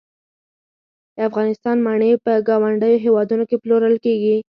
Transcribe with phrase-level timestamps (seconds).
[1.15, 4.35] د افغانستان مڼې په ګاونډیو هیوادونو کې پلورل کیږي